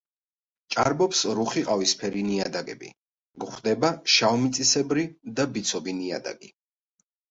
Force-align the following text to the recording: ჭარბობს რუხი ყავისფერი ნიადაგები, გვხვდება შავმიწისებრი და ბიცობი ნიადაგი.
ჭარბობს 0.75 1.21
რუხი 1.39 1.63
ყავისფერი 1.67 2.25
ნიადაგები, 2.31 2.91
გვხვდება 3.45 3.95
შავმიწისებრი 4.17 5.09
და 5.41 5.51
ბიცობი 5.57 6.01
ნიადაგი. 6.05 6.57